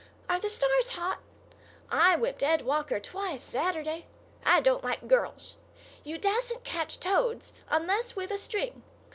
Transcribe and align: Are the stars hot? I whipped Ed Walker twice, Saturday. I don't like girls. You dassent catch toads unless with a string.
Are 0.27 0.39
the 0.39 0.49
stars 0.49 0.89
hot? 0.89 1.19
I 1.91 2.15
whipped 2.15 2.41
Ed 2.41 2.63
Walker 2.63 2.99
twice, 2.99 3.43
Saturday. 3.43 4.07
I 4.43 4.59
don't 4.59 4.83
like 4.83 5.07
girls. 5.07 5.57
You 6.03 6.17
dassent 6.17 6.63
catch 6.63 6.99
toads 6.99 7.53
unless 7.69 8.15
with 8.15 8.31
a 8.31 8.39
string. 8.39 8.81